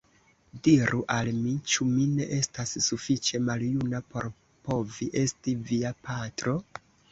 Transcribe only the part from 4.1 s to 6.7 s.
por povi esti via patro?